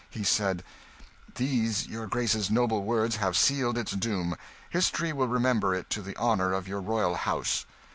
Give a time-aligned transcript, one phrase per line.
[0.09, 0.63] He said
[1.35, 4.35] "These your Grace's noble words have sealed its doom.
[4.71, 7.67] History will remember it to the honour of your royal house."